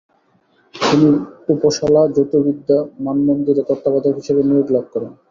তিনি 0.75 1.07
উপসালা 1.53 2.01
জ্যোতির্বিদ্যা 2.15 2.77
মানমন্দির 3.05 3.57
এ 3.57 3.63
তত্ত্বাবধায়ক 3.69 4.17
হিসেবে 4.19 4.41
নিয়োগ 4.43 4.67
লাভ 4.75 4.85
করেন। 4.93 5.11